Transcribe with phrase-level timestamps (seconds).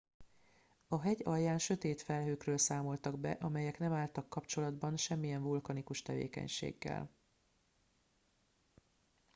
[0.87, 7.11] a hegy alján sötét felhőkről számoltak be amelyek nem álltak kapcsolatba semmilyen vulkanikus tevékenységgel